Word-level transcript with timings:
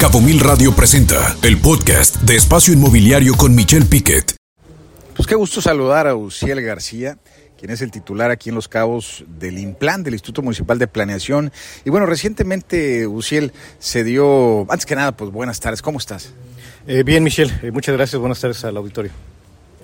Cabo 0.00 0.22
Mil 0.22 0.40
Radio 0.40 0.74
presenta 0.74 1.36
el 1.42 1.58
podcast 1.58 2.22
de 2.22 2.34
Espacio 2.34 2.72
Inmobiliario 2.72 3.34
con 3.34 3.54
Michelle 3.54 3.84
Piquet. 3.84 4.34
Pues 5.14 5.28
qué 5.28 5.34
gusto 5.34 5.60
saludar 5.60 6.06
a 6.06 6.14
Uciel 6.14 6.62
García, 6.62 7.18
quien 7.58 7.70
es 7.70 7.82
el 7.82 7.90
titular 7.90 8.30
aquí 8.30 8.48
en 8.48 8.54
Los 8.54 8.66
Cabos 8.66 9.26
del 9.28 9.58
IMPLAN, 9.58 10.02
del 10.02 10.14
Instituto 10.14 10.40
Municipal 10.40 10.78
de 10.78 10.86
Planeación. 10.86 11.52
Y 11.84 11.90
bueno, 11.90 12.06
recientemente, 12.06 13.06
Uciel, 13.06 13.52
se 13.78 14.02
dio, 14.02 14.62
antes 14.72 14.86
que 14.86 14.96
nada, 14.96 15.14
pues 15.14 15.30
buenas 15.30 15.60
tardes, 15.60 15.82
¿cómo 15.82 15.98
estás? 15.98 16.32
Eh, 16.86 17.02
bien, 17.02 17.22
Michelle, 17.22 17.52
eh, 17.62 17.70
muchas 17.70 17.94
gracias, 17.94 18.18
buenas 18.18 18.40
tardes 18.40 18.64
al 18.64 18.78
auditorio. 18.78 19.12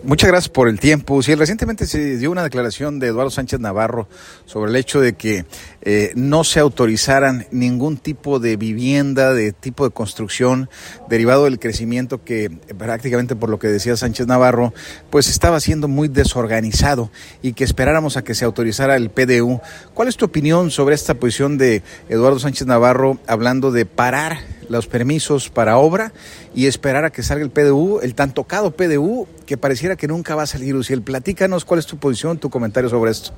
Muchas 0.02 0.28
gracias 0.28 0.50
por 0.50 0.68
el 0.68 0.78
tiempo. 0.78 1.22
Sí, 1.22 1.34
recientemente 1.34 1.86
se 1.86 2.18
dio 2.18 2.30
una 2.30 2.42
declaración 2.42 2.98
de 2.98 3.08
Eduardo 3.08 3.30
Sánchez 3.30 3.60
Navarro 3.60 4.08
sobre 4.44 4.70
el 4.70 4.76
hecho 4.76 5.00
de 5.00 5.14
que 5.14 5.46
eh, 5.80 6.12
no 6.14 6.44
se 6.44 6.60
autorizaran 6.60 7.46
ningún 7.50 7.96
tipo 7.96 8.38
de 8.38 8.58
vivienda, 8.58 9.32
de 9.32 9.52
tipo 9.52 9.84
de 9.84 9.94
construcción 9.94 10.68
derivado 11.08 11.44
del 11.44 11.58
crecimiento 11.58 12.22
que 12.22 12.50
prácticamente 12.76 13.36
por 13.36 13.48
lo 13.48 13.58
que 13.58 13.68
decía 13.68 13.96
Sánchez 13.96 14.26
Navarro, 14.26 14.74
pues 15.08 15.28
estaba 15.28 15.60
siendo 15.60 15.88
muy 15.88 16.08
desorganizado 16.08 17.10
y 17.40 17.54
que 17.54 17.64
esperáramos 17.64 18.18
a 18.18 18.22
que 18.22 18.34
se 18.34 18.44
autorizara 18.44 18.96
el 18.96 19.08
PDU. 19.08 19.62
¿Cuál 19.94 20.08
es 20.08 20.16
tu 20.18 20.26
opinión 20.26 20.70
sobre 20.70 20.94
esta 20.94 21.14
posición 21.14 21.56
de 21.56 21.82
Eduardo 22.10 22.38
Sánchez 22.38 22.66
Navarro 22.66 23.18
hablando 23.26 23.72
de 23.72 23.86
parar 23.86 24.38
los 24.68 24.86
permisos 24.86 25.50
para 25.50 25.78
obra 25.78 26.12
y 26.54 26.66
esperar 26.66 27.04
a 27.04 27.10
que 27.10 27.22
salga 27.22 27.44
el 27.44 27.50
PDU, 27.50 28.00
el 28.00 28.14
tan 28.14 28.32
tocado 28.32 28.72
PDU 28.72 29.26
que 29.46 29.56
pareciera 29.56 29.96
que 29.96 30.08
nunca 30.08 30.34
va 30.34 30.42
a 30.42 30.46
salir. 30.46 30.74
Uciel, 30.74 31.02
platícanos 31.02 31.64
cuál 31.64 31.80
es 31.80 31.86
tu 31.86 31.98
posición, 31.98 32.38
tu 32.38 32.50
comentario 32.50 32.90
sobre 32.90 33.10
esto. 33.10 33.32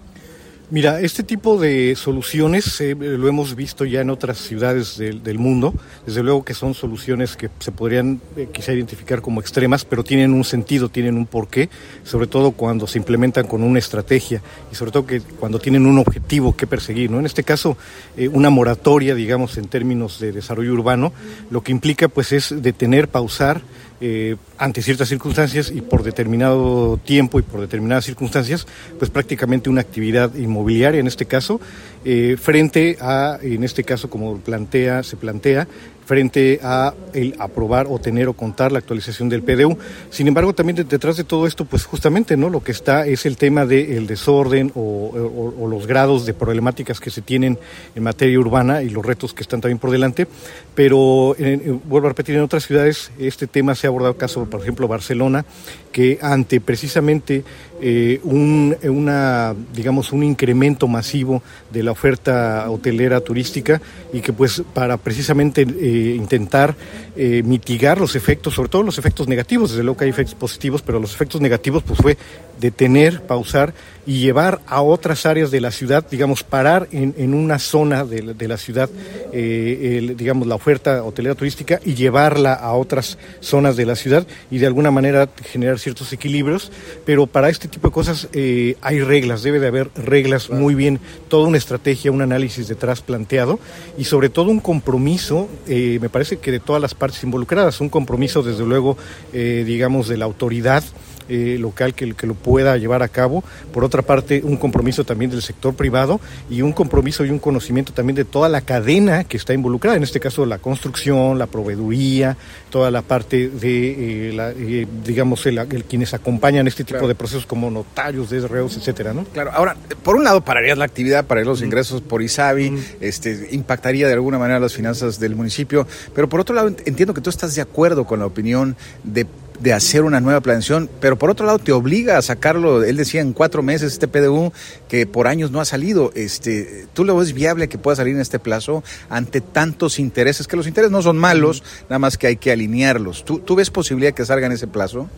Mira, 0.71 1.01
este 1.01 1.23
tipo 1.23 1.59
de 1.59 1.97
soluciones 1.97 2.79
eh, 2.83 2.95
lo 2.95 3.27
hemos 3.27 3.57
visto 3.57 3.87
ya 3.87 4.03
en 4.03 4.11
otras 4.11 4.37
ciudades 4.37 4.99
del, 4.99 5.39
mundo. 5.39 5.73
Desde 6.05 6.23
luego 6.23 6.45
que 6.45 6.53
son 6.53 6.75
soluciones 6.75 7.39
que 7.39 7.49
se 7.59 7.73
podrían 7.73 8.21
eh, 8.37 8.51
quizá 8.53 8.75
identificar 8.75 9.23
como 9.23 9.41
extremas, 9.41 9.87
pero 9.87 10.05
tienen 10.05 10.35
un 10.35 10.45
sentido, 10.45 10.91
tienen 10.91 11.17
un 11.17 11.25
porqué, 11.25 11.71
sobre 12.05 12.27
todo 12.27 12.51
cuando 12.51 12.87
se 12.87 12.99
implementan 12.99 13.47
con 13.47 13.63
una 13.63 13.79
estrategia 13.79 14.43
y 14.71 14.75
sobre 14.75 14.91
todo 14.91 15.07
que 15.07 15.23
cuando 15.23 15.59
tienen 15.59 15.87
un 15.87 15.99
objetivo 15.99 16.55
que 16.55 16.67
perseguir. 16.67 17.11
¿no? 17.11 17.19
En 17.19 17.25
este 17.25 17.45
caso, 17.45 17.79
eh, 18.19 18.29
una 18.29 18.51
moratoria, 18.51 19.15
digamos, 19.15 19.57
en 19.57 19.69
términos 19.69 20.21
de 20.21 20.33
desarrollo 20.33 20.75
urbano, 20.75 21.15
lo 21.51 21.63
que 21.63 21.73
implica 21.73 22.09
pues 22.09 22.33
es 22.33 22.55
detener, 22.61 23.09
pausar, 23.09 23.63
eh, 24.01 24.37
ante 24.59 24.83
ciertas 24.83 25.09
circunstancias 25.09 25.73
y 25.75 25.81
por 25.81 26.03
determinado 26.03 26.99
tiempo 27.05 27.39
y 27.39 27.43
por 27.43 27.61
determinadas 27.61 28.05
circunstancias, 28.05 28.67
pues 28.99 29.11
prácticamente 29.11 29.71
una 29.71 29.81
actividad 29.81 30.35
inmobiliaria 30.35 31.01
en 31.01 31.07
este 31.07 31.27
caso, 31.27 31.61
eh, 32.05 32.37
frente 32.41 32.97
a, 33.01 33.39
en 33.43 33.65
este 33.65 33.85
caso 33.85 34.09
como 34.09 34.39
plantea, 34.39 35.03
se 35.03 35.17
plantea, 35.17 35.67
frente 36.09 36.59
a 36.63 36.95
el 37.13 37.35
aprobar 37.39 37.87
o 37.91 37.99
tener 37.99 38.29
o 38.29 38.33
contar 38.33 38.73
la 38.73 38.79
actualización 38.79 39.29
del 39.29 39.43
PDU. 39.43 39.77
Sin 40.09 40.27
embargo, 40.27 40.55
también 40.55 40.89
detrás 40.89 41.19
de 41.19 41.25
todo 41.25 41.47
esto, 41.47 41.67
pues 41.67 41.85
justamente, 41.85 42.35
¿no? 42.35 42.49
Lo 42.49 42.63
que 42.63 42.73
está 42.73 43.07
es 43.07 43.27
el 43.27 43.37
tema 43.37 43.67
del 43.67 44.07
desorden 44.07 44.73
o, 44.75 45.69
los 45.69 45.87
grados 45.87 46.25
de 46.25 46.33
problemáticas 46.33 46.99
que 46.99 47.11
se 47.11 47.21
tienen 47.21 47.59
en 47.95 48.03
materia 48.03 48.41
urbana 48.41 48.83
y 48.83 48.89
los 48.89 49.05
retos 49.05 49.35
que 49.35 49.43
están 49.43 49.61
también 49.61 49.79
por 49.79 49.91
delante. 49.91 50.27
Pero, 50.75 51.37
vuelvo 51.85 52.07
a 52.07 52.11
repetir, 52.11 52.37
en 52.37 52.41
otras 52.41 52.65
ciudades 52.65 53.11
este 53.19 53.47
tema 53.47 53.75
se 53.75 53.87
ha 53.87 53.91
abordado, 53.91 54.17
caso, 54.17 54.47
por 54.47 54.63
ejemplo, 54.63 54.89
Barcelona, 54.89 55.45
que 55.93 56.19
ante 56.23 56.59
precisamente 56.63 57.45
eh, 57.81 58.21
un, 58.25 58.77
una, 58.83 59.55
digamos, 59.73 60.13
un 60.13 60.25
incremento 60.25 60.89
masivo 60.89 61.43
de 61.71 61.85
la 61.85 61.93
oferta 61.93 62.69
hotelera 62.69 63.21
turística 63.21 63.81
y 64.13 64.21
que 64.21 64.33
pues 64.33 64.63
para 64.75 64.97
precisamente 64.97 65.63
eh, 65.63 66.15
intentar 66.17 66.75
eh, 67.17 67.43
mitigar 67.45 68.01
los 68.01 68.17
efectos, 68.17 68.55
sobre 68.55 68.69
todo 68.69 68.83
los 68.83 68.99
efectos 68.99 69.29
negativos, 69.29 69.71
desde 69.71 69.85
luego 69.85 69.99
que 69.99 70.05
hay 70.05 70.11
efectos 70.11 70.35
positivos, 70.35 70.83
pero 70.83 70.99
los 70.99 71.15
efectos 71.15 71.41
negativos 71.41 71.85
pues 71.85 72.01
fue 72.01 72.19
detener, 72.59 73.23
pausar 73.23 73.73
y 74.05 74.21
llevar 74.21 74.61
a 74.67 74.83
otras 74.83 75.25
áreas 75.27 75.53
de 75.53 75.61
la 75.61 75.71
ciudad, 75.71 76.05
digamos, 76.11 76.43
parar 76.43 76.89
en, 76.91 77.15
en 77.17 77.33
una 77.33 77.61
zona 77.61 78.05
de, 78.05 78.35
de 78.35 78.49
la 78.49 78.57
ciudad, 78.57 78.91
el, 79.33 80.17
digamos, 80.17 80.49
la 80.49 80.57
oferta 80.57 81.05
hotelera 81.05 81.37
turística 81.37 81.79
y 81.85 81.95
llevarla 81.95 82.55
a 82.55 82.73
otras 82.73 83.19
zonas 83.39 83.77
de 83.77 83.87
la 83.87 83.95
ciudad 83.95 84.27
y 84.51 84.59
de 84.59 84.67
alguna 84.67 84.91
manera 84.91 85.29
generar 85.45 85.79
ciertos 85.79 86.13
equilibrios, 86.13 86.73
pero 87.05 87.29
para 87.29 87.49
este 87.49 87.68
tipo 87.69 87.89
de 87.89 87.93
cosas 87.93 88.29
eh, 88.33 88.77
hay 88.81 89.01
reglas, 89.01 89.43
debe 89.43 89.61
de 89.61 89.69
haber 89.69 89.91
reglas 89.95 90.51
muy 90.51 90.75
bien, 90.75 91.01
toda 91.29 91.49
una 91.49 91.59
estrategia, 91.59 92.13
un 92.13 92.23
análisis 92.23 92.69
detrás 92.69 93.01
planteado 93.01 93.59
y 93.97 94.05
sobre 94.05 94.29
todo 94.29 94.51
un 94.51 94.61
compromiso, 94.61 95.49
eh, 95.67 95.99
me 96.01 96.09
parece 96.09 96.39
que 96.39 96.51
de 96.51 96.61
todas 96.61 96.83
las 96.83 96.95
partes 96.95 97.23
involucradas, 97.23 97.81
un 97.81 97.89
compromiso 97.89 98.43
desde 98.43 98.65
luego, 98.65 98.97
eh, 99.33 99.65
digamos, 99.67 100.09
de 100.09 100.17
la 100.17 100.25
autoridad 100.25 100.83
eh, 101.29 101.57
local 101.59 101.95
que, 101.95 102.15
que, 102.15 102.27
lo 102.27 102.35
pueda 102.35 102.77
llevar 102.77 103.03
a 103.03 103.09
cabo. 103.09 103.45
Por 103.73 103.85
otra 103.85 104.03
parte, 104.03 104.41
un 104.45 104.57
compromiso 104.57 105.05
también 105.05 105.31
del 105.31 105.43
sector 105.43 105.75
privado 105.75 106.21
y 106.51 106.63
un 106.63 106.73
compromiso 106.73 107.25
y 107.25 107.31
un 107.31 107.39
conocimiento 107.39 107.93
también 107.93 108.17
de 108.17 108.25
toda 108.25 108.49
la 108.49 108.61
cadena 108.61 109.25
que 109.25 109.37
está 109.37 109.55
involucrada, 109.55 109.97
en 109.97 110.03
este 110.03 110.21
caso 110.21 110.47
la 110.47 110.59
construcción, 110.59 111.39
la 111.39 111.47
proveeduría, 111.47 112.37
toda 112.71 112.91
la 112.91 113.03
parte 113.03 113.49
de, 113.49 114.29
eh, 114.29 114.33
la, 114.33 114.51
eh, 114.51 114.87
digamos, 115.05 115.45
el, 115.47 115.59
quienes 115.85 116.15
acompañan 116.15 116.67
este 116.67 116.85
tipo 116.85 117.09
de 117.09 117.15
procesos 117.15 117.47
como 117.47 117.71
notarios, 117.71 118.31
desreos, 118.31 118.77
etcétera, 118.77 119.13
¿no? 119.13 119.25
Claro, 119.25 119.51
ahora, 119.53 119.77
por 120.03 120.17
un 120.17 120.25
lado, 120.25 120.43
pararías 120.43 120.79
la 120.79 120.85
actividad, 120.85 121.27
para 121.27 121.43
los 121.43 121.63
ingresos 121.63 122.01
por 122.01 122.23
ISABI, 122.23 122.73
este, 123.01 123.49
impactaría 123.53 124.07
de 124.07 124.15
alguna 124.15 124.39
manera 124.39 124.61
las 124.61 124.75
finanzas 124.75 125.19
del 125.19 125.35
municipio, 125.35 125.87
pero 126.15 126.29
por 126.29 126.41
otro 126.41 126.55
lado, 126.55 126.69
entiendo 126.69 127.15
que 127.15 127.21
tú 127.21 127.31
estás 127.31 127.55
de 127.55 127.63
acuerdo 127.63 128.05
con 128.05 128.21
la 128.21 128.27
opinión 128.27 128.77
de 129.05 129.27
de 129.61 129.73
hacer 129.73 130.03
una 130.03 130.21
nueva 130.21 130.41
planeación, 130.41 130.89
pero 131.01 131.19
por 131.19 131.31
otro 131.31 131.47
lado 131.47 131.59
te 131.59 131.73
obliga 131.73 132.19
a 132.19 132.23
sacarlo, 132.23 132.85
él 132.85 132.97
decía 132.97 133.21
en 133.21 133.33
cuatro 133.33 133.63
meses 133.63 133.93
este 133.93 134.09
PDU 134.09 134.53
que 134.89 135.07
por 135.07 135.27
años 135.27 135.51
no 135.51 135.61
ha 135.61 135.65
salido, 135.65 136.13
este, 136.15 136.87
¿tú 136.93 137.05
lo 137.05 137.17
ves 137.17 137.33
viable 137.33 137.69
que 137.69 137.79
pueda 137.79 137.97
salir 137.97 138.15
en 138.15 138.21
este 138.21 138.39
plazo 138.39 138.85
ante 139.09 139.41
tantos 139.41 139.99
intereses? 139.99 140.47
Que 140.47 140.57
los 140.57 140.67
intereses 140.67 140.93
no 140.93 141.03
son 141.03 141.19
malos, 141.19 141.63
nada 141.85 141.99
más 141.99 142.17
que 142.17 142.29
hay 142.29 142.37
que 142.37 142.53
alinearlos. 142.53 143.25
¿Tú, 143.25 143.41
tú 143.41 143.57
ves 143.57 143.71
posibilidad 143.71 144.15
que 144.15 144.25
salga 144.25 144.47
en 144.47 144.53
ese 144.53 144.67
plazo? 144.67 145.09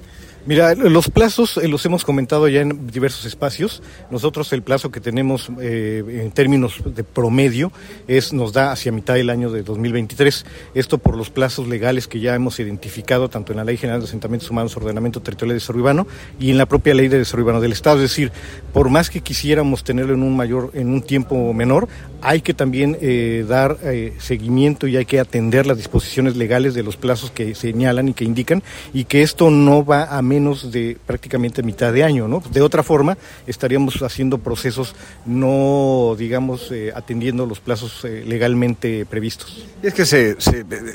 Mira, 0.46 0.74
los 0.74 1.10
plazos 1.10 1.58
eh, 1.58 1.68
los 1.68 1.84
hemos 1.84 2.02
comentado 2.02 2.48
ya 2.48 2.62
en 2.62 2.86
diversos 2.86 3.26
espacios. 3.26 3.82
Nosotros 4.10 4.50
el 4.54 4.62
plazo 4.62 4.90
que 4.90 4.98
tenemos 4.98 5.50
eh, 5.60 6.02
en 6.24 6.30
términos 6.32 6.80
de 6.82 7.04
promedio 7.04 7.70
es 8.08 8.32
nos 8.32 8.54
da 8.54 8.72
hacia 8.72 8.90
mitad 8.90 9.14
del 9.14 9.28
año 9.28 9.50
de 9.50 9.62
2023. 9.62 10.46
Esto 10.74 10.96
por 10.96 11.18
los 11.18 11.28
plazos 11.28 11.68
legales 11.68 12.08
que 12.08 12.20
ya 12.20 12.34
hemos 12.34 12.58
identificado 12.58 13.28
tanto 13.28 13.52
en 13.52 13.58
la 13.58 13.64
Ley 13.64 13.76
General 13.76 14.00
de 14.00 14.06
Asentamientos 14.06 14.50
Humanos, 14.50 14.74
Ordenamiento 14.78 15.20
Territorial 15.20 15.50
de 15.50 15.60
Desarrollo 15.60 16.06
y 16.38 16.50
en 16.50 16.58
la 16.58 16.66
propia 16.66 16.94
Ley 16.94 17.08
de 17.08 17.18
Desarrollo 17.18 17.60
del 17.60 17.72
Estado. 17.72 17.96
Es 17.96 18.10
decir, 18.10 18.32
por 18.72 18.88
más 18.88 19.10
que 19.10 19.20
quisiéramos 19.20 19.84
tenerlo 19.84 20.14
en 20.14 20.22
un 20.22 20.36
mayor, 20.36 20.70
en 20.72 20.88
un 20.88 21.02
tiempo 21.02 21.52
menor, 21.52 21.86
hay 22.22 22.40
que 22.40 22.54
también 22.54 22.96
eh, 23.02 23.44
dar 23.46 23.78
seguimiento 24.18 24.86
y 24.86 24.96
hay 24.96 25.04
que 25.04 25.20
atender 25.20 25.66
las 25.66 25.76
disposiciones 25.76 26.36
legales 26.36 26.74
de 26.74 26.82
los 26.82 26.96
plazos 26.96 27.30
que 27.30 27.54
señalan 27.54 28.08
y 28.08 28.14
que 28.14 28.24
indican 28.24 28.62
y 28.94 29.04
que 29.04 29.22
esto 29.22 29.50
no 29.50 29.84
va 29.84 30.04
a 30.04 30.22
menos 30.30 30.70
de 30.70 30.96
prácticamente 31.06 31.64
mitad 31.64 31.92
de 31.92 32.04
año, 32.04 32.28
¿no? 32.28 32.40
De 32.52 32.60
otra 32.60 32.84
forma, 32.84 33.18
estaríamos 33.48 34.00
haciendo 34.02 34.38
procesos 34.38 34.94
no, 35.26 36.14
digamos, 36.16 36.70
eh, 36.70 36.92
atendiendo 36.94 37.46
los 37.46 37.58
plazos 37.58 38.04
eh, 38.04 38.22
legalmente 38.24 39.04
previstos. 39.06 39.66
Y 39.82 39.88
es 39.88 39.94
que 39.94 40.06
se, 40.06 40.36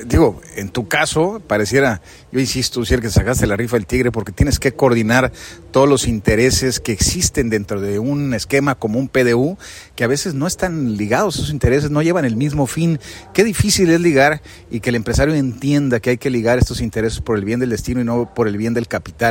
digo, 0.06 0.40
en 0.56 0.70
tu 0.70 0.88
caso, 0.88 1.42
pareciera, 1.46 2.00
yo 2.32 2.40
insisto, 2.40 2.82
si 2.84 2.96
que 2.96 3.10
sacaste 3.10 3.46
la 3.46 3.56
rifa 3.56 3.76
del 3.76 3.84
tigre 3.84 4.10
porque 4.10 4.32
tienes 4.32 4.58
que 4.58 4.72
coordinar 4.72 5.32
todos 5.70 5.86
los 5.86 6.08
intereses 6.08 6.80
que 6.80 6.92
existen 6.92 7.50
dentro 7.50 7.82
de 7.82 7.98
un 7.98 8.32
esquema 8.32 8.74
como 8.74 8.98
un 8.98 9.08
PDU, 9.08 9.58
que 9.96 10.04
a 10.04 10.06
veces 10.06 10.32
no 10.32 10.46
están 10.46 10.96
ligados, 10.96 11.36
esos 11.36 11.50
intereses 11.50 11.90
no 11.90 12.00
llevan 12.00 12.24
el 12.24 12.36
mismo 12.36 12.66
fin. 12.66 12.98
Qué 13.34 13.44
difícil 13.44 13.90
es 13.90 14.00
ligar 14.00 14.40
y 14.70 14.80
que 14.80 14.88
el 14.88 14.96
empresario 14.96 15.34
entienda 15.34 16.00
que 16.00 16.10
hay 16.10 16.16
que 16.16 16.30
ligar 16.30 16.58
estos 16.58 16.80
intereses 16.80 17.20
por 17.20 17.36
el 17.36 17.44
bien 17.44 17.60
del 17.60 17.68
destino 17.68 18.00
y 18.00 18.04
no 18.04 18.32
por 18.34 18.48
el 18.48 18.56
bien 18.56 18.72
del 18.72 18.88
capital 18.88 19.25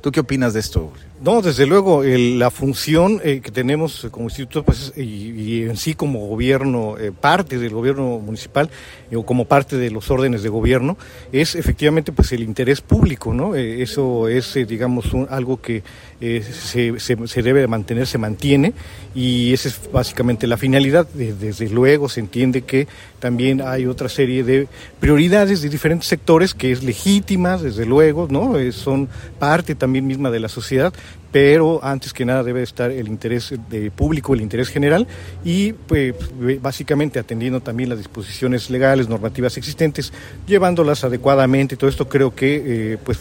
¿Tú 0.00 0.12
qué 0.12 0.20
opinas 0.20 0.54
de 0.54 0.60
esto? 0.60 0.92
No, 1.22 1.42
desde 1.42 1.66
luego, 1.66 2.02
la 2.02 2.50
función 2.50 3.20
eh, 3.22 3.42
que 3.42 3.50
tenemos 3.50 4.08
como 4.10 4.24
instituto, 4.24 4.62
pues, 4.62 4.94
y, 4.96 5.64
en 5.64 5.76
sí 5.76 5.92
como 5.92 6.26
gobierno, 6.26 6.96
eh, 6.98 7.12
parte 7.12 7.58
del 7.58 7.74
gobierno 7.74 8.18
municipal, 8.18 8.70
eh, 9.10 9.16
o 9.16 9.26
como 9.26 9.44
parte 9.44 9.76
de 9.76 9.90
los 9.90 10.10
órdenes 10.10 10.42
de 10.42 10.48
gobierno, 10.48 10.96
es 11.30 11.56
efectivamente 11.56 12.10
pues 12.10 12.32
el 12.32 12.42
interés 12.42 12.80
público, 12.80 13.34
¿no? 13.34 13.54
eso 13.54 14.28
es, 14.28 14.54
digamos, 14.66 15.10
algo 15.28 15.60
que 15.60 15.82
se, 16.20 16.98
se, 16.98 17.42
debe 17.42 17.60
de 17.60 17.66
mantener, 17.66 18.06
se 18.06 18.16
mantiene, 18.16 18.72
y 19.14 19.52
esa 19.52 19.68
es 19.68 19.78
básicamente 19.92 20.46
la 20.46 20.56
finalidad. 20.56 21.06
Desde 21.12 21.68
luego 21.68 22.08
se 22.08 22.20
entiende 22.20 22.62
que 22.62 22.88
también 23.18 23.60
hay 23.60 23.86
otra 23.86 24.08
serie 24.08 24.42
de 24.44 24.68
prioridades 25.00 25.60
de 25.60 25.68
diferentes 25.68 26.08
sectores 26.08 26.54
que 26.54 26.72
es 26.72 26.82
legítimas, 26.82 27.60
desde 27.62 27.84
luego, 27.84 28.26
¿no? 28.30 28.54
son 28.72 29.08
parte 29.38 29.74
también 29.74 30.06
misma 30.06 30.30
de 30.30 30.40
la 30.40 30.48
sociedad, 30.48 30.92
pero 31.32 31.84
antes 31.84 32.12
que 32.12 32.24
nada 32.24 32.42
debe 32.42 32.62
estar 32.62 32.90
el 32.90 33.08
interés 33.08 33.54
de 33.68 33.90
público, 33.90 34.34
el 34.34 34.40
interés 34.40 34.68
general 34.68 35.06
y 35.44 35.72
pues, 35.72 36.14
básicamente 36.60 37.18
atendiendo 37.18 37.60
también 37.60 37.88
las 37.88 37.98
disposiciones 37.98 38.70
legales, 38.70 39.08
normativas 39.08 39.56
existentes, 39.56 40.12
llevándolas 40.46 41.04
adecuadamente 41.04 41.76
todo 41.76 41.88
esto 41.88 42.08
creo 42.08 42.34
que 42.34 42.92
eh, 42.92 42.98
pues 43.02 43.18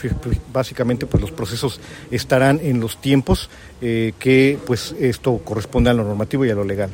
básicamente 0.51 1.05
pues 1.05 1.21
los 1.21 1.31
procesos 1.31 1.79
estarán 2.11 2.59
en 2.63 2.79
los 2.79 2.99
tiempos 2.99 3.49
eh, 3.81 4.13
que 4.19 4.57
pues 4.65 4.93
esto 4.99 5.37
corresponde 5.37 5.89
a 5.89 5.93
lo 5.93 6.03
normativo 6.03 6.45
y 6.45 6.49
a 6.49 6.55
lo 6.55 6.63
legal. 6.63 6.89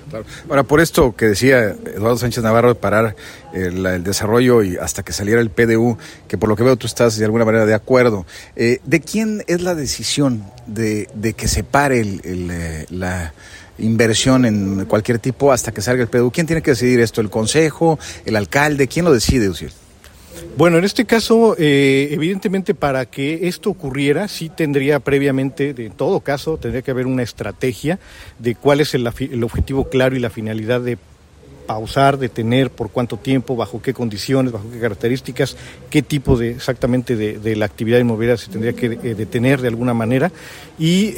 Ahora, 0.50 0.64
por 0.64 0.82
esto 0.82 1.16
que 1.16 1.28
decía 1.28 1.76
Eduardo 1.96 2.18
Sánchez 2.18 2.44
Navarro 2.44 2.70
de 2.70 2.76
parar 2.76 3.16
el, 3.54 4.04
desarrollo 4.04 4.64
y 4.64 4.78
hasta 4.78 5.04
que 5.04 5.14
saliera 5.14 5.42
el 5.42 5.50
PDU, 5.50 5.98
que 6.28 6.38
por 6.38 6.50
lo 6.50 6.56
que 6.56 6.64
veo 6.64 6.76
tú 6.76 6.88
estás 6.88 7.18
de 7.18 7.26
alguna 7.26 7.46
manera 7.46 7.66
de 7.66 7.74
acuerdo, 7.74 8.26
eh, 8.56 8.80
¿de 8.84 9.02
quién 9.02 9.44
es 9.48 9.62
la 9.62 9.76
decisión 9.76 10.44
de, 10.66 11.34
que 11.36 11.48
se 11.48 11.64
pare 11.64 12.02
eh, 12.24 12.86
la 12.90 13.34
inversión 13.78 14.46
en 14.46 14.86
cualquier 14.86 15.20
tipo 15.20 15.52
hasta 15.52 15.72
que 15.72 15.82
salga 15.82 16.04
el 16.04 16.10
PDU? 16.10 16.32
¿Quién 16.32 16.48
tiene 16.48 16.62
que 16.62 16.72
decidir 16.72 17.00
esto? 17.00 17.22
¿El 17.22 17.30
Consejo? 17.30 18.00
¿El 18.26 18.36
alcalde? 18.36 18.88
¿Quién 18.88 19.06
lo 19.06 19.14
decide, 19.14 19.50
Uciel? 19.50 19.72
Bueno, 20.58 20.78
en 20.78 20.84
este 20.84 21.06
caso, 21.06 21.56
eh, 21.58 22.10
evidentemente 22.12 22.74
para 22.74 23.06
que 23.06 23.48
esto 23.48 23.70
ocurriera, 23.70 24.28
sí 24.28 24.50
tendría 24.50 25.00
previamente, 25.00 25.74
de 25.74 25.90
todo 25.90 26.22
caso, 26.22 26.58
tendría 26.58 26.82
que 26.82 26.92
haber 26.92 27.08
una 27.08 27.24
estrategia 27.24 28.00
de 28.40 28.56
cuál 28.56 28.82
es 28.82 28.94
el, 28.94 29.10
el 29.20 29.44
objetivo 29.44 29.90
claro 29.90 30.16
y 30.16 30.20
la 30.20 30.30
finalidad 30.30 30.82
de 30.82 30.98
pausar, 31.66 32.18
detener, 32.18 32.70
por 32.70 32.92
cuánto 32.92 33.18
tiempo, 33.18 33.56
bajo 33.56 33.82
qué 33.82 33.94
condiciones, 33.94 34.52
bajo 34.52 34.70
qué 34.72 34.80
características, 34.80 35.58
qué 35.90 36.02
tipo 36.02 36.38
de 36.38 36.52
exactamente 36.52 37.16
de, 37.16 37.56
la 37.56 37.66
actividad 37.66 38.00
inmobiliaria 38.00 38.44
se 38.44 38.52
tendría 38.52 38.74
que 38.74 38.86
eh, 38.88 39.16
detener 39.16 39.62
de 39.62 39.68
alguna 39.68 39.94
manera. 39.94 40.32
Y 40.78 41.14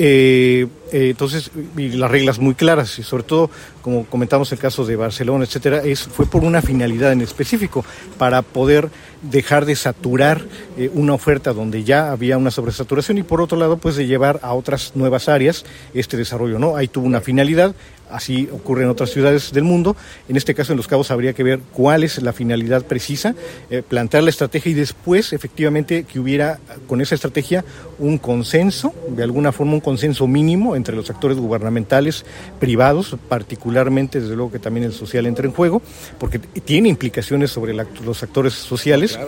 eh, 0.91 0.97
eh, 0.97 1.09
entonces, 1.11 1.51
y 1.77 1.89
las 1.89 2.09
reglas 2.11 2.39
muy 2.39 2.55
claras, 2.55 2.97
y 2.99 3.03
sobre 3.03 3.23
todo, 3.23 3.49
como 3.81 4.05
comentamos 4.05 4.51
el 4.51 4.59
caso 4.59 4.85
de 4.85 4.95
Barcelona, 4.95 5.45
etcétera, 5.45 5.83
es, 5.83 6.01
fue 6.01 6.25
por 6.25 6.43
una 6.43 6.61
finalidad 6.61 7.11
en 7.11 7.21
específico, 7.21 7.85
para 8.17 8.41
poder 8.41 8.89
dejar 9.21 9.65
de 9.65 9.75
saturar 9.75 10.45
una 10.93 11.13
oferta 11.13 11.51
donde 11.51 11.83
ya 11.83 12.11
había 12.11 12.37
una 12.37 12.51
sobresaturación 12.51 13.17
y 13.17 13.23
por 13.23 13.41
otro 13.41 13.57
lado, 13.57 13.77
pues 13.77 13.95
de 13.95 14.05
llevar 14.05 14.39
a 14.43 14.53
otras 14.53 14.91
nuevas 14.95 15.27
áreas 15.27 15.65
este 15.93 16.17
desarrollo, 16.17 16.59
¿no? 16.59 16.75
Ahí 16.75 16.87
tuvo 16.87 17.07
una 17.07 17.19
finalidad, 17.19 17.73
Así 18.09 18.47
ocurre 18.53 18.83
en 18.83 18.89
otras 18.89 19.09
ciudades 19.09 19.51
del 19.51 19.63
mundo. 19.63 19.95
En 20.29 20.37
este 20.37 20.53
caso, 20.53 20.71
en 20.71 20.77
Los 20.77 20.87
Cabos, 20.87 21.11
habría 21.11 21.33
que 21.33 21.43
ver 21.43 21.59
cuál 21.73 22.03
es 22.03 22.21
la 22.21 22.31
finalidad 22.31 22.85
precisa, 22.85 23.35
eh, 23.69 23.83
plantear 23.87 24.23
la 24.23 24.29
estrategia 24.29 24.71
y 24.71 24.75
después, 24.75 25.33
efectivamente, 25.33 26.05
que 26.05 26.19
hubiera 26.19 26.59
con 26.87 27.01
esa 27.01 27.15
estrategia 27.15 27.65
un 27.99 28.17
consenso, 28.17 28.93
de 29.09 29.23
alguna 29.23 29.51
forma 29.51 29.73
un 29.73 29.81
consenso 29.81 30.25
mínimo 30.25 30.75
entre 30.77 30.95
los 30.95 31.09
actores 31.09 31.37
gubernamentales, 31.37 32.25
privados, 32.59 33.15
particularmente, 33.27 34.21
desde 34.21 34.35
luego 34.35 34.51
que 34.51 34.59
también 34.59 34.85
el 34.85 34.93
social 34.93 35.25
entra 35.25 35.45
en 35.45 35.51
juego, 35.51 35.81
porque 36.19 36.39
tiene 36.39 36.89
implicaciones 36.89 37.51
sobre 37.51 37.73
los 37.73 38.23
actores 38.23 38.53
sociales, 38.53 39.19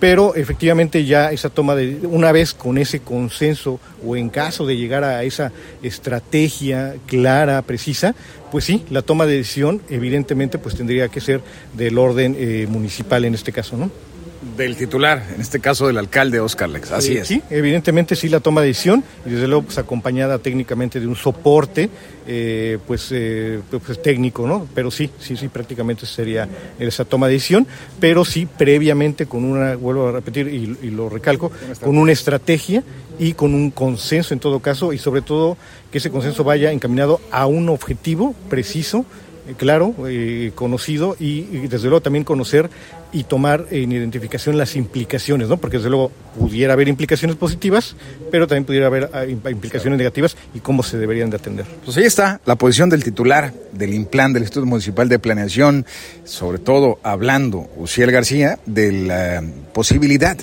pero 0.00 0.34
efectivamente 0.34 1.04
ya 1.04 1.30
esa 1.30 1.50
toma 1.50 1.74
de, 1.74 2.00
una 2.06 2.32
vez 2.32 2.54
con 2.54 2.78
ese 2.78 3.00
consenso 3.00 3.78
o 4.04 4.16
en 4.16 4.30
caso 4.30 4.66
de 4.66 4.76
llegar 4.76 5.04
a 5.04 5.22
esa 5.22 5.52
estrategia 5.82 6.94
clara, 7.06 7.62
precisa, 7.62 8.14
pues 8.50 8.64
sí, 8.64 8.84
la 8.90 9.02
toma 9.02 9.26
de 9.26 9.36
decisión 9.36 9.80
evidentemente 9.88 10.58
pues 10.58 10.76
tendría 10.76 11.08
que 11.08 11.20
ser 11.20 11.40
del 11.74 11.98
orden 11.98 12.36
eh, 12.38 12.66
municipal 12.68 13.24
en 13.24 13.34
este 13.34 13.52
caso, 13.52 13.76
¿no? 13.76 13.90
Del 14.56 14.76
titular, 14.76 15.22
en 15.34 15.40
este 15.40 15.60
caso 15.60 15.86
del 15.86 15.98
alcalde 15.98 16.40
Oscar 16.40 16.68
Lex. 16.68 16.90
Así 16.92 17.16
es. 17.16 17.28
Sí, 17.28 17.42
evidentemente 17.50 18.16
sí 18.16 18.28
la 18.28 18.40
toma 18.40 18.60
de 18.60 18.68
decisión 18.68 19.04
y 19.24 19.30
desde 19.30 19.46
luego 19.46 19.62
pues 19.64 19.78
acompañada 19.78 20.38
técnicamente 20.38 21.00
de 21.00 21.06
un 21.06 21.16
soporte 21.16 21.88
eh, 22.26 22.78
pues, 22.86 23.08
eh, 23.12 23.60
pues, 23.70 24.02
técnico, 24.02 24.46
¿no? 24.46 24.66
Pero 24.74 24.90
sí, 24.90 25.10
sí, 25.18 25.36
sí, 25.36 25.48
prácticamente 25.48 26.06
sería 26.06 26.48
esa 26.78 27.04
toma 27.04 27.28
de 27.28 27.34
decisión, 27.34 27.66
pero 28.00 28.24
sí 28.24 28.46
previamente 28.46 29.26
con 29.26 29.44
una, 29.44 29.76
vuelvo 29.76 30.08
a 30.08 30.12
repetir 30.12 30.48
y, 30.48 30.90
lo 30.90 31.08
recalco, 31.08 31.50
con 31.80 31.96
una 31.96 32.12
estrategia 32.12 32.82
y 33.18 33.34
con 33.34 33.54
un 33.54 33.70
consenso 33.70 34.34
en 34.34 34.40
todo 34.40 34.60
caso 34.60 34.92
y 34.92 34.98
sobre 34.98 35.22
todo 35.22 35.56
que 35.90 35.98
ese 35.98 36.10
consenso 36.10 36.44
vaya 36.44 36.72
encaminado 36.72 37.20
a 37.30 37.46
un 37.46 37.68
objetivo 37.68 38.34
preciso 38.48 39.06
eh, 39.48 39.54
claro, 39.56 39.92
eh, 40.06 40.52
conocido 40.54 41.16
y, 41.18 41.42
desde 41.66 41.88
luego 41.88 42.00
también 42.00 42.22
conocer 42.22 42.70
y 43.12 43.24
tomar 43.24 43.66
en 43.70 43.92
identificación 43.92 44.56
las 44.56 44.74
implicaciones, 44.74 45.48
¿no? 45.48 45.58
Porque 45.58 45.76
desde 45.76 45.90
luego 45.90 46.10
pudiera 46.38 46.72
haber 46.72 46.88
implicaciones 46.88 47.36
positivas, 47.36 47.94
pero 48.30 48.46
también 48.46 48.64
pudiera 48.64 48.86
haber 48.86 49.10
ah, 49.12 49.26
implicaciones 49.26 49.98
negativas 49.98 50.36
y 50.54 50.60
cómo 50.60 50.82
se 50.82 50.98
deberían 50.98 51.30
de 51.30 51.36
atender. 51.36 51.66
Pues 51.84 51.96
ahí 51.96 52.04
está 52.04 52.40
la 52.46 52.56
posición 52.56 52.88
del 52.88 53.04
titular 53.04 53.52
del 53.72 53.94
IMPLAN 53.94 54.32
del 54.32 54.42
Instituto 54.42 54.66
Municipal 54.66 55.08
de 55.08 55.18
Planeación, 55.18 55.86
sobre 56.24 56.58
todo 56.58 56.98
hablando, 57.02 57.68
Uciel 57.76 58.10
García, 58.10 58.58
de 58.66 58.92
la 58.92 59.42
posibilidad 59.72 60.38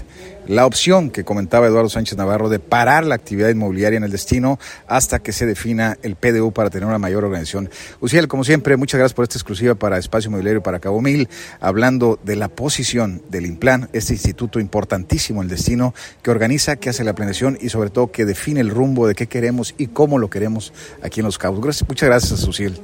la 0.50 0.66
opción 0.66 1.12
que 1.12 1.24
comentaba 1.24 1.68
Eduardo 1.68 1.90
Sánchez 1.90 2.18
Navarro 2.18 2.50
de 2.50 2.58
parar 2.58 3.06
la 3.06 3.14
actividad 3.14 3.50
inmobiliaria 3.50 3.98
en 3.98 4.04
el 4.04 4.10
destino 4.10 4.60
hasta 4.88 5.20
que 5.20 5.32
se 5.32 5.46
defina 5.46 6.00
el 6.02 6.16
PDU 6.16 6.52
para 6.52 6.72
tener 6.72 6.88
una 6.88 6.98
mayor 6.98 7.24
organización. 7.24 7.70
Uciel, 8.00 8.28
como 8.28 8.44
siempre, 8.44 8.76
muchas 8.76 8.98
gracias 8.98 9.14
por 9.14 9.24
esta 9.24 9.38
exclusiva 9.38 9.76
para 9.76 10.00
Espacio 10.00 10.30
Inmobiliario 10.30 10.64
para 10.64 10.80
Cabo 10.80 11.02
Mil, 11.02 11.30
hablando 11.60 12.20
de 12.24 12.36
la 12.36 12.48
posición 12.60 13.22
del 13.30 13.46
IMPLAN, 13.46 13.88
este 13.94 14.12
instituto 14.12 14.60
importantísimo 14.60 15.42
en 15.42 15.46
el 15.46 15.56
destino 15.56 15.94
que 16.22 16.30
organiza, 16.30 16.76
que 16.76 16.90
hace 16.90 17.06
la 17.06 17.16
planeación 17.16 17.58
y 17.62 17.70
sobre 17.70 17.90
todo 17.90 18.12
que 18.12 18.26
define 18.26 18.60
el 18.60 18.70
rumbo 18.70 19.08
de 19.08 19.16
qué 19.16 19.28
queremos 19.28 19.74
y 19.78 19.88
cómo 19.88 20.18
lo 20.18 20.30
queremos 20.30 20.74
aquí 21.02 21.22
en 21.22 21.26
Los 21.26 21.38
Cabos. 21.38 21.62
Gracias, 21.62 21.88
muchas 21.88 22.10
gracias, 22.10 22.46
Uciel. 22.46 22.78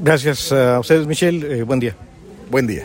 Gracias 0.00 0.52
a 0.52 0.78
ustedes, 0.78 1.08
Michelle. 1.08 1.58
Eh, 1.58 1.62
buen 1.64 1.80
día. 1.80 1.96
Buen 2.48 2.68
día. 2.68 2.84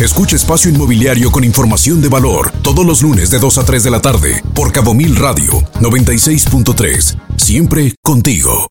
Escucha 0.00 0.36
Espacio 0.36 0.70
Inmobiliario 0.70 1.30
con 1.30 1.44
información 1.44 2.00
de 2.00 2.08
valor 2.08 2.50
todos 2.62 2.86
los 2.86 3.02
lunes 3.02 3.28
de 3.28 3.38
2 3.38 3.58
a 3.58 3.64
3 3.66 3.84
de 3.84 3.90
la 3.90 4.00
tarde 4.00 4.42
por 4.54 4.72
Cabo 4.72 4.94
Mil 4.94 5.14
Radio 5.14 5.60
96.3. 5.78 7.18
Siempre 7.36 7.94
contigo. 8.02 8.66